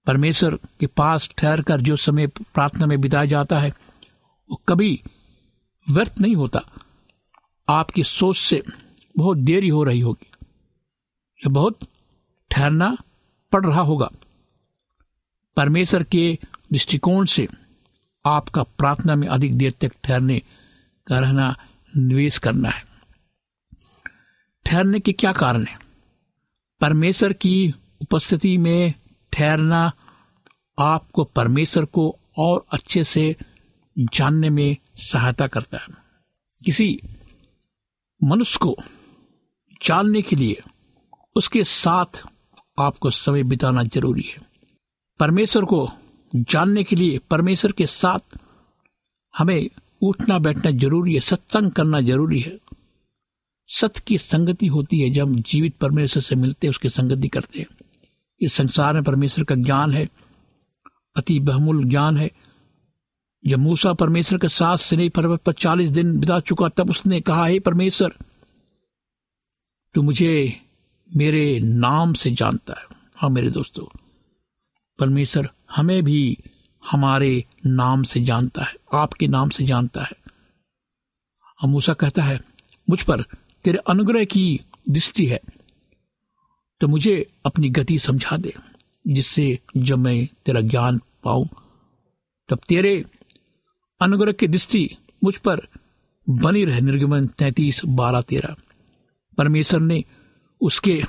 परमेश्वर 0.06 0.56
के 0.56 0.88
पास 0.88 1.30
ठहर 1.38 1.62
कर 1.62 1.82
जो 1.82 1.96
समय 1.96 2.28
प्रार्थना 2.28 2.86
में 2.86 3.02
बिताया 3.02 3.26
जाता 3.26 3.60
है, 3.60 3.70
वो 4.50 4.62
कभी 4.68 5.04
व्यर्थ 5.90 6.16
नहीं 6.22 6.36
होता। 6.36 6.62
आपकी 7.70 8.04
सोच 8.04 8.38
से 8.38 8.64
बहुत 9.18 9.38
देरी 9.38 9.70
हो 9.70 9.84
रही 9.84 10.00
होगी। 10.00 10.32
या 11.38 11.50
बहुत 11.50 11.80
ठहरना 12.52 12.98
पड़ 13.52 13.66
रहा 13.66 13.82
होगा। 13.82 14.10
परमेश्वर 15.58 16.04
के 16.04 16.40
दृष्टिकोण 16.74 17.26
से 17.26 17.48
आपका 18.26 18.64
प्रार्थना 18.64 19.16
में 19.16 19.28
अधिक 19.28 19.56
देर 19.56 19.72
तक 19.72 19.92
ठहरने 20.04 20.42
का 21.08 21.20
रहना 21.20 21.56
निवेश 21.98 22.38
करना 22.38 22.70
है। 22.70 22.86
ठहरने 24.66 25.00
के 25.00 25.14
क्या 25.14 25.34
कारण 25.34 25.66
है? 25.66 25.89
परमेश्वर 26.82 27.34
की 27.34 27.74
उपस्थिति 28.02 28.58
में 28.58 28.94
ठहरना 29.34 29.92
आपको 30.80 31.24
परमेश्वर 31.24 31.86
को 31.86 32.20
और 32.38 32.66
अच्छे 32.72 33.04
से 33.04 33.36
जानने 34.00 34.50
में 34.50 34.78
सहायता 34.96 35.48
करता 35.48 35.78
है। 35.78 35.88
किसी 36.66 37.02
मनुष्य 38.24 38.60
को 38.62 38.78
जानने 39.84 40.22
के 40.22 40.36
लिए 40.36 40.62
उसके 41.36 41.64
साथ 41.64 42.24
आपको 42.80 43.12
समय 43.12 43.44
बिताना 43.44 43.84
ज़रूरी 43.84 44.22
है। 44.22 44.42
परमेश्वर 45.20 45.66
को 45.66 45.90
जानने 46.36 46.84
के 46.84 46.96
लिए 46.96 47.18
परमेश्वर 47.18 47.72
के 47.72 47.86
साथ 47.86 48.40
हमें 49.38 49.70
उठना 50.02 50.40
बैठना 50.40 50.72
ज़रूरी 50.72 51.14
है, 51.14 51.20
सत्संग 51.20 51.72
करना 51.72 52.02
ज़रूरी 52.02 52.40
है। 52.40 52.60
सत्य 53.70 54.02
की 54.08 54.18
संगति 54.18 54.68
होती 54.68 55.00
है 55.00 55.10
जब 55.10 55.36
जीवित 55.36 55.76
परमेश्वर 55.78 56.24
से 56.24 56.36
मिलते 56.36 56.68
हैं, 56.68 56.70
उसकी 56.70 56.90
संगति 56.90 57.28
करते 57.28 57.60
हैं। 57.60 57.68
इस 58.42 58.54
संसार 58.54 58.94
में 58.94 59.04
परमेश्वर 59.04 59.46
का 59.46 59.56
ज्ञान 59.56 59.94
है, 59.94 60.08
अति 61.18 61.40
बहुमूल्य 61.40 61.90
ज्ञान 61.90 62.18
है। 62.18 62.32
जब 63.44 63.60
मूसा 63.60 63.94
परमेश्वर 63.94 64.40
के 64.40 64.50
साथ 64.50 64.78
सिने 64.78 65.10
पर्वत 65.10 65.42
पर 65.42 65.54
चालीस 65.54 65.90
दिन 65.90 66.20
बिता 66.20 66.40
चुका, 66.40 66.70
तब 66.70 66.90
उसने 66.90 67.22
कहा, 67.22 67.46
हे 67.46 67.60
परमेश्वर, 67.60 68.14
तू 69.96 70.02
मुझे 70.02 70.62
मेरे 71.10 71.60
नाम 71.60 72.14
से 72.14 72.32
जानता 72.32 72.74
है। 72.74 72.86
हाँ 73.16 73.30
मेरे 73.30 73.50
दोस्तों, 73.52 73.86
परमेश्वर 75.00 75.50
हमें 75.72 76.04
भी 76.04 76.38
हमारे 76.84 77.44
नाम 77.66 78.04
से 78.04 78.22
जानता 78.22 78.64
है, 78.64 78.74
आपके 78.94 79.28
नाम 79.28 79.50
से 79.50 79.64
जानता 79.64 80.04
है। 80.04 80.18
हम 81.62 81.70
मूसा 81.70 81.94
कहता 81.94 82.24
है, 82.24 82.40
मुझ 82.90 83.02
पर 83.04 83.24
तेरे 83.64 83.78
अनुग्रह 83.78 84.26
की 84.26 84.60
दृष्टि 84.90 85.26
है 85.26 85.40
तो 86.82 86.88
मुझे 86.88 87.34
अपनी 87.46 87.70
गति 87.70 88.00
समझा 88.00 88.38
दे, 88.38 88.56
जिससे 89.08 89.60
जब 89.78 89.98
मैं 89.98 90.28
तेरा 90.46 90.62
ज्ञान 90.62 91.00
पाऊँ, 91.24 91.50
तब 92.50 92.60
तेरे 92.70 93.06
अनुग्रह 94.02 94.32
की 94.32 94.48
दृष्टि 94.48 94.98
मुझ 95.24 95.38
पर 95.38 95.68
बनी 96.30 96.66
रहे। 96.66 96.82
निर्गमन 96.82 97.28
तैतीस 97.28 97.82
बारह 97.86 98.22
तेरह। 98.22 98.56
परमेश्वर 99.38 99.80
ने 99.80 100.04
उसके 100.62 101.04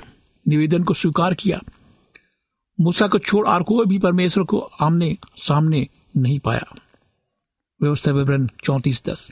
निवेदन 0.47 0.83
को 0.83 0.93
स्वीकार 0.93 1.33
किया। 1.33 1.61
मूसा 2.81 3.07
को 3.07 3.19
छोड़ 3.19 3.47
और 3.47 3.63
कोई 3.63 3.85
भी 3.85 3.99
परमेश्वर 3.99 4.43
को 4.43 4.59
आमने 4.59 5.17
सामने 5.37 5.87
नहीं 6.17 6.39
पाया। 6.39 6.75
व्यवस्था 7.81 8.11
विवरण 8.11 8.47
चौतीस 8.63 9.03
दस। 9.05 9.27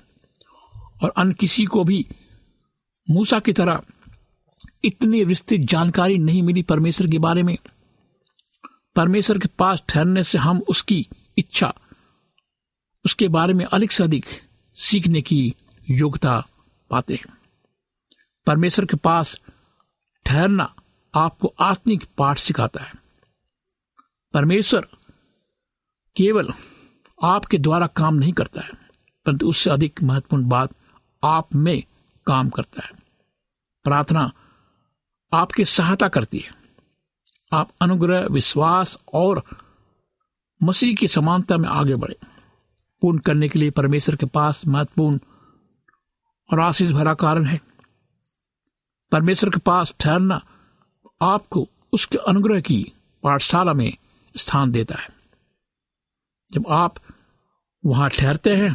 और 1.03 1.13
अन्य 1.17 1.33
किसी 1.33 1.65
को 1.65 1.83
भी 1.83 2.07
मूसा 3.09 3.39
की 3.39 3.53
तरह 3.53 3.81
इतनी 4.83 5.23
विस्तृत 5.23 5.61
जानकारी 5.61 6.17
नहीं 6.17 6.41
मिली 6.43 6.61
परमेश्वर 6.61 7.07
के 7.07 7.19
बारे 7.19 7.43
में। 7.43 7.57
परमेश्वर 8.95 9.37
के 9.39 9.47
पास 9.47 9.83
ठहरने 9.89 10.23
से 10.23 10.37
हम 10.37 10.61
उसकी 10.69 11.07
इच्छा, 11.37 11.73
उसके 13.05 13.27
बारे 13.27 13.53
में 13.53 13.65
अधिक 13.65 13.91
से 13.91 14.03
अधिक 14.03 14.25
सीखने 14.77 15.21
की 15.21 15.55
योग्यता 15.89 16.43
पाते 16.91 17.13
हैं। 17.13 17.37
परमेश्वर 18.47 18.85
के 18.85 18.97
पास 18.97 19.35
ठहरना 20.25 20.73
आपको 21.13 21.53
आत्मिक 21.59 22.03
पाठ 22.17 22.39
सिखाता 22.39 22.83
है। 22.83 22.93
परमेश्वर 24.33 24.87
केवल 26.15 26.53
आपके 27.23 27.57
द्वारा 27.57 27.87
काम 27.87 28.15
नहीं 28.15 28.33
करता 28.33 28.61
है, 28.61 28.71
परंतु 29.25 29.47
उससे 29.47 29.69
अधिक 29.69 30.03
महत्वपूर्ण 30.03 30.47
बात 30.49 30.75
आप 31.23 31.55
में 31.55 31.83
काम 32.27 32.49
करता 32.49 32.85
है। 32.85 32.98
प्रार्थना 33.83 34.31
आपकी 35.33 35.65
सहायता 35.65 36.07
करती 36.07 36.39
है। 36.39 36.51
आप 37.53 37.71
अनुग्रह, 37.81 38.27
विश्वास 38.31 38.97
और 39.13 39.43
मसीह 40.63 40.95
की 40.95 41.07
समानता 41.07 41.57
में 41.57 41.69
आगे 41.69 41.95
बढ़े। 41.95 42.17
पूर्ण 43.01 43.17
करने 43.17 43.49
के 43.49 43.59
लिए 43.59 43.69
परमेश्वर 43.71 44.15
के 44.15 44.25
पास 44.25 44.65
महत्वपूर्ण 44.67 45.19
और 46.49 46.59
आशीष 46.59 46.91
भरा 46.91 47.13
कारण 47.13 47.45
है। 47.45 47.59
परमेश्वर 49.11 49.49
के 49.49 49.59
पास 49.59 49.93
ठहरना 49.99 50.41
आपको 51.21 51.67
उसके 51.93 52.17
अनुग्रह 52.17 52.61
की 52.61 52.81
पाठशाला 53.23 53.73
में 53.73 53.97
स्थान 54.35 54.71
देता 54.71 54.95
है। 54.95 55.09
जब 56.51 56.65
आप 56.69 56.95
वहाँ 57.83 58.09
ठहरते 58.09 58.55
हैं 58.55 58.73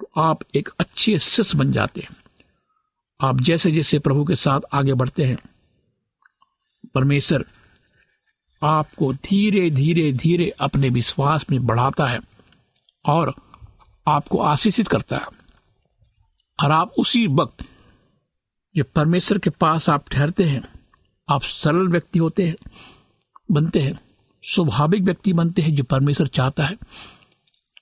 तो 0.00 0.10
आप 0.16 0.40
एक 0.54 0.68
अच्छे 0.78 1.18
शिष्य 1.18 1.58
बन 1.58 1.72
जाते 1.72 2.00
हैं। 2.00 2.16
आप 3.20 3.40
जैसे 3.40 3.72
जैसे 3.72 3.98
प्रभु 3.98 4.24
के 4.24 4.34
साथ 4.34 4.60
आगे 4.72 4.94
बढ़ते 4.94 5.24
हैं, 5.24 5.38
परमेश्वर 6.94 7.44
आपको 8.62 9.12
धीरे 9.12 9.70
धीरे 9.70 10.12
धीरे 10.12 10.50
अपने 10.50 10.88
विश्वास 10.88 11.50
में 11.50 11.66
बढ़ाता 11.66 12.06
है 12.06 12.20
और 13.06 13.34
आपको 14.08 14.38
आशीषित 14.38 14.88
करता 14.88 15.16
है। 15.16 15.26
और 16.64 16.72
आप 16.72 16.92
उसी 16.98 17.26
वक्त 17.26 17.64
जब 18.76 18.84
परमेश्वर 18.84 19.38
के 19.38 19.50
पास 19.50 19.90
आप 19.90 20.08
ठहरते 20.08 20.44
हैं, 20.44 20.68
आप 21.28 21.42
सरल 21.42 21.88
व्यक्ति 21.88 22.18
होते 22.18 22.48
हैं, 22.48 22.56
बनते 23.50 23.80
हैं, 23.80 24.00
स्वाभाविक 24.42 25.02
व्यक्ति 25.02 25.32
बनते 25.32 25.62
हैं 25.62 25.74
जो 25.74 25.84
परमेश्वर 25.84 26.26
चाहता 26.26 26.64
है। 26.64 26.78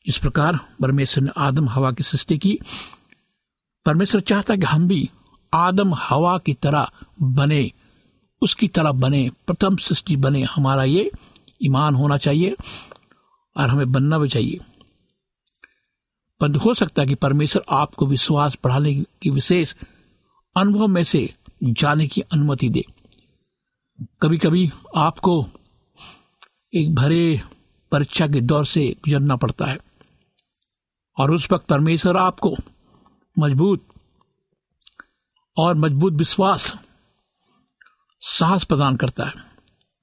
इस 0.06 0.18
प्रकार 0.18 0.58
परमेश्वर 0.82 1.24
ने 1.24 1.30
आदम, 1.36 1.68
हवा 1.68 1.92
की 1.92 2.02
सृष्टि 2.02 2.38
की। 2.38 2.58
परमेश्वर 3.86 4.20
चाहता 4.20 4.54
है 4.54 4.60
कि 4.60 4.66
हम 4.66 4.88
भी 4.88 5.10
आदम 5.54 5.94
हवा 5.94 6.38
की 6.38 6.54
तरह 6.54 6.90
बने, 7.22 7.72
उसकी 8.42 8.68
तरह 8.68 8.92
बने, 8.92 9.30
प्रथम 9.46 9.76
सृष्टि 9.76 10.16
बने, 10.16 10.42
हमारा 10.42 10.84
ये 10.84 11.10
ईमान 11.62 11.94
होना 11.94 12.16
चाहिए 12.16 12.56
और 13.56 13.70
हमें 13.70 13.92
बनना 13.92 14.18
भी 14.18 14.28
चाहिए। 14.28 14.58
परंतु 16.40 16.58
हो 16.58 16.74
सकता 16.74 17.02
है 17.02 17.08
कि 17.08 17.14
परमेश्वर 17.14 17.62
आपको 17.70 18.06
विश्वास 18.06 18.56
बढ़ाने 18.64 18.94
की 18.94 19.30
विशेष 19.30 19.74
अनुभव 20.56 20.86
में 20.86 21.04
से 21.04 21.34
जाने 21.64 22.06
की 22.06 22.20
अनुमति 22.20 22.68
दे। 22.68 22.84
कभी 24.22 24.38
कभी 24.38 24.70
आपको 24.96 25.46
एक 26.74 26.94
भरे 26.94 27.42
परीक्षा 27.92 28.28
के 28.28 28.40
दौर 28.40 28.66
से 28.66 28.96
गुजरना 29.04 29.36
पड़ता 29.36 29.64
है 29.64 29.78
और 31.18 31.34
उस 31.34 31.52
वक्त 31.52 31.66
परमेश्वर 31.66 32.16
आपको 32.16 32.56
मज़बूत 33.38 33.88
और 35.58 35.74
मज़बूत 35.74 36.12
विश्वास 36.12 36.74
साहस 38.20 38.64
प्रदान 38.64 38.96
करता 38.96 39.24
है। 39.24 39.32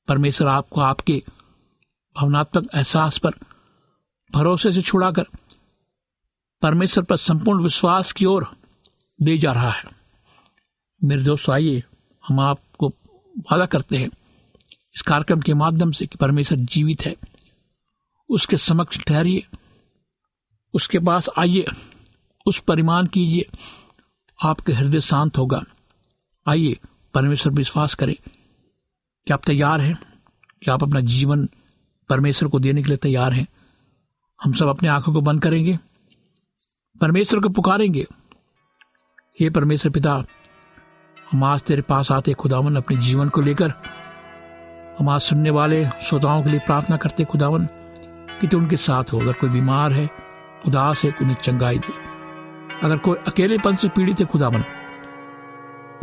परमेश्वर 0.08 0.48
आपको 0.48 0.82
आपके 0.82 1.24
भावनात्मक 2.16 2.68
एहसास 2.76 3.18
पर 3.18 3.32
भरोसे 4.34 4.72
से 4.72 4.82
छुड़ाकर 4.82 5.26
परमेश्वर 6.62 7.04
पर 7.04 7.18
संपूर्ण 7.18 7.64
विश्वास 7.64 8.12
की 8.12 8.26
ओर 8.26 8.48
ले 9.22 9.38
जा 9.38 9.52
रहा 9.52 9.70
है। 9.70 9.84
मेरे 11.04 11.24
दोस्त, 11.24 11.50
आइए 11.50 11.84
हम 12.28 12.40
आपको 12.40 12.90
वादा 13.40 13.66
करते 13.66 13.98
हैं 13.98 14.10
इस 14.96 15.02
कार्यक्रम 15.02 15.42
के 15.42 15.54
माध्यम 15.54 15.92
से 15.92 16.06
कि 16.06 16.18
परमेश्वर 16.18 16.58
जीवित 16.58 17.06
है। 17.06 17.16
उसके 18.30 18.58
समक्ष 18.58 19.00
ठहरिए, 19.00 19.48
उसके 20.74 21.00
पास 21.00 21.30
आइए, 21.38 21.66
उस 22.46 22.60
परिमाण 22.60 23.08
कीजिए। 23.08 23.50
आपके 24.46 24.74
हृदय 24.74 25.02
शांत 25.02 25.38
होगा। 25.38 25.64
आइए, 26.48 26.80
परमेश्वर 27.14 27.52
पर 27.52 27.58
विश्वास 27.58 27.96
करें। 27.96 28.16
कि 29.28 29.34
आप 29.34 29.42
तैयार 29.46 29.82
हैं? 29.82 30.00
कि 30.64 30.72
आप 30.72 30.84
अपना 30.84 31.00
जीवन 31.00 31.50
परमेश्वर 32.10 32.50
को 32.50 32.60
देने 32.60 32.82
के 32.82 32.88
लिए 32.88 32.98
तैयार 32.98 33.34
हैं? 33.34 33.48
हम 34.44 34.54
सब 34.54 34.68
अपने 34.68 34.90
आँखों 34.90 35.14
को 35.14 35.22
बंद 35.22 35.42
करेंगे। 35.42 35.80
परमेश्वर 37.02 37.40
को 37.40 37.50
पुकारेंगे। 37.50 38.08
हे 39.40 39.50
परमेश्वर 39.50 39.92
पिता, 39.92 40.24
हम 41.32 41.44
आज 41.44 41.62
तेरे 41.62 41.82
पास 41.82 42.12
आते 42.12 42.34
खुदावन 42.34 42.76
अपने 42.76 42.98
जीवन 42.98 43.30
को 43.30 43.42
लेकर। 43.42 43.74
हम 45.00 45.10
आज 45.10 45.22
सुनने 45.22 45.50
वाले 45.50 45.90
श्रोताओं 46.02 46.44
के 46.44 46.50
लिए 46.50 46.60
प्रार्थना 46.60 46.98
करते 46.98 47.26
खुदावन, 47.26 47.66
कि 48.42 48.48
तू 48.48 48.58
उनके 48.58 48.78
साथ 48.78 49.04
हो। 49.14 49.20
अगर 49.20 49.34
कोई 49.34 49.50
बीमार 49.50 49.94
है, 49.94 50.10
उदास 50.68 51.04
है 51.04 51.16
उन्हें 51.22 51.36
चंगाई 51.36 51.80
दे। 51.80 52.03
अगर 52.84 52.98
कोई 52.98 53.18
अकेलेपन 53.28 53.76
से 53.76 53.90
पीड़ित 53.90 54.20
है 54.20 54.26
खुदावन 54.26 54.64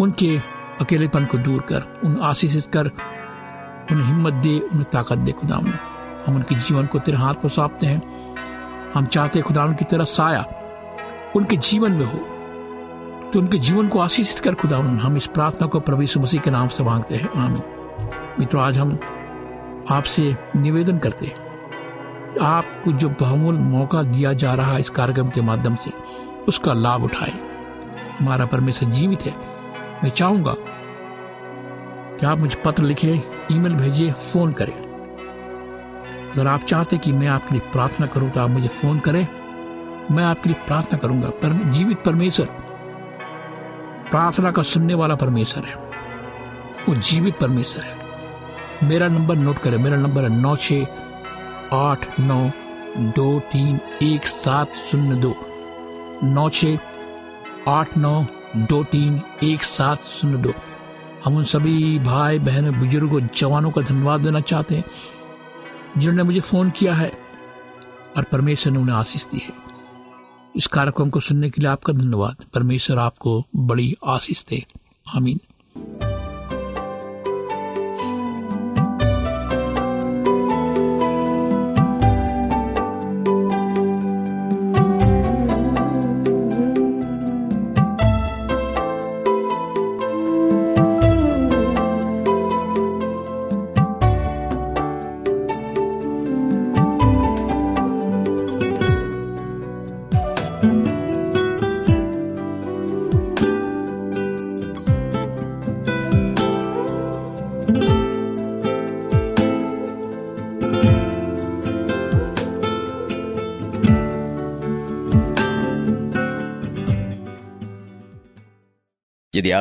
उनके 0.01 0.41
अकेलेपन 0.81 1.25
को 1.25 1.39
दूर 1.39 1.61
कर, 1.61 2.01
उन 2.05 2.19
आशीषित 2.23 2.67
कर, 2.67 2.87
उन्हें 3.91 4.07
हिम्मत 4.07 4.33
दे, 4.33 4.59
उन्हें 4.59 4.85
ताकत 4.85 5.19
दे 5.19 5.33
खुदावन 5.33 5.75
हम 6.27 6.37
उनके 6.37 6.55
जीवन 6.55 6.87
को 6.87 6.99
तेरे 6.99 7.19
हाथ 7.19 7.35
पर 7.35 7.49
सौंपते 7.49 7.87
हैं। 7.87 8.37
हम 8.95 9.07
चाहते 9.07 9.41
खुदावन 9.41 9.75
की 9.75 9.85
तरह 9.85 10.05
साया 10.05 10.45
उनके 11.37 11.57
जीवन 11.57 11.93
में 11.93 12.07
हो। 12.07 12.19
तो 13.31 13.41
उनके 13.41 13.59
जीवन 13.59 13.89
को 13.89 13.99
आशीषित 13.99 14.39
कर 14.39 14.55
खुदावन 14.55 14.99
हम 14.99 15.17
इस 15.17 15.27
प्रार्थना 15.27 15.67
को 15.67 15.81
प्रभु 15.81 16.03
मसीह 16.03 16.41
के 16.41 16.51
नाम 16.51 16.69
से 16.69 16.85
मांगते 16.85 17.17
हैं। 17.17 17.31
आमीन। 17.31 17.63
मित्रों, 18.39 18.63
आज 18.63 18.79
हम 18.79 18.99
आपसे 19.91 20.37
निवेदन 20.57 20.99
करते 20.99 21.27
हैं। 21.27 21.51
आपको 22.43 22.93
जो 22.93 23.09
बहुमूल 23.09 23.55
मौका 23.55 24.03
दिया 24.03 24.33
जा 24.33 24.55
रहा 24.55 24.73
है 24.73 24.81
इस 24.81 24.91
कार्यक्रम 24.91 25.29
के 25.29 25.41
माध्यम 25.41 25.75
से 25.75 25.91
उसका 26.49 26.73
लाभ 26.73 27.05
उठाए। 27.05 27.33
हमारा 28.21 28.47
परमेश्वर 28.47 28.91
जीवित 28.91 29.23
है। 29.23 29.37
मैं 30.05 30.11
चाहूँगा 30.11 30.55
कि 32.17 32.27
आप 32.27 32.39
मुझे 32.39 32.63
पत्र 32.65 32.83
लिखे, 32.83 33.23
ईमेल 33.53 33.75
भेजिए, 33.75 34.13
फ़ोन 34.13 34.53
करें। 34.53 34.91
अगर 36.33 36.47
आप 36.47 36.63
चाहते 36.63 36.99
कि 36.99 37.13
मैं 37.13 37.29
आपके 37.29 37.55
लिए 37.55 37.71
प्रार्थना 37.73 38.07
करूँ 38.07 38.31
तो 38.31 38.41
आप 38.41 38.51
मुझे 38.51 38.69
फ़ोन 38.69 38.99
करें। 38.99 39.29
मैं 40.11 40.25
आपके 40.25 40.51
लिए 40.51 40.67
प्रार्थना 40.67 40.99
करूँगा। 40.99 41.29
पर 41.29 41.65
जीवित 41.65 42.03
परमेश्वर, 42.05 42.47
प्रार्थना 44.11 44.51
का 44.51 44.63
सुनने 44.63 44.95
वाला 44.95 45.15
परमेश्वर 45.15 45.65
है। 45.65 45.75
वो 46.89 46.95
जीवित 46.95 47.39
परमेश्वर 47.39 47.85
है। 47.85 47.97
मेरा 48.83 49.09
नंबर 49.09 49.37
नोट 49.37 49.59
करें। 49.59 49.79
मेरा 49.79 49.97
नंबर 49.97 50.23
है 50.23 50.29
नौ 50.29 50.57
छ 50.57 50.73
आठ 51.73 52.21
नौ 52.21 52.51
दो 52.97 53.41
तीन 53.41 53.81
एक 54.03 54.27
सात 54.27 54.69
शून्य 54.69 55.15
दो। 55.15 55.35
नौ 56.25 56.49
छ 56.49 56.67
आठ 57.69 57.97
नौ 57.97 58.27
दो 58.57 58.85
तीन 58.85 59.21
एक 59.43 59.63
सात 59.63 60.03
शून्य 60.03 60.37
दो। 60.37 60.53
हम 61.25 61.37
उन 61.37 61.45
सभी 61.45 61.99
भाई, 61.99 62.39
बहनों, 62.39 62.75
बुज़ुर्गों, 62.75 63.21
जवानों 63.37 63.71
का 63.71 63.81
धन्यवाद 63.81 64.21
देना 64.21 64.41
चाहते 64.41 64.77
हैं, 64.77 64.85
जिन्होंने 65.99 66.23
मुझे 66.23 66.41
फ़ोन 66.41 66.71
किया 66.71 66.95
है 66.95 67.13
और 68.17 68.23
परमेश्वर 68.23 68.73
ने 68.73 68.79
उन्हें 68.79 68.97
आशीष 68.97 69.27
दी 69.27 69.39
है। 69.39 69.53
इस 70.57 70.67
कार्यक्रम 70.67 71.11
को 71.11 71.21
सुनने 71.21 71.51
के 71.51 71.61
लिए 71.61 71.71
आपका 71.71 71.93
धन्यवाद। 71.93 72.45
परमेश्वर 72.55 72.99
आपको 72.99 73.47
बड़ी 73.57 73.97
आशीष 74.05 74.45
दे। 74.45 74.67
आमीन। 75.17 75.41